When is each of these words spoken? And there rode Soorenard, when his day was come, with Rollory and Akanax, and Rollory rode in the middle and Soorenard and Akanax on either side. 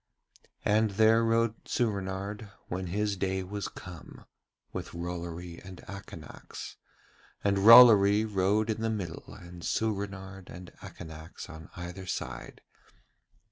And 0.65 0.89
there 0.97 1.23
rode 1.23 1.53
Soorenard, 1.67 2.49
when 2.69 2.87
his 2.87 3.15
day 3.15 3.43
was 3.43 3.67
come, 3.67 4.25
with 4.73 4.95
Rollory 4.95 5.59
and 5.63 5.77
Akanax, 5.87 6.77
and 7.43 7.59
Rollory 7.59 8.25
rode 8.25 8.71
in 8.71 8.81
the 8.81 8.89
middle 8.89 9.31
and 9.35 9.61
Soorenard 9.63 10.49
and 10.49 10.71
Akanax 10.81 11.51
on 11.51 11.69
either 11.75 12.07
side. 12.07 12.61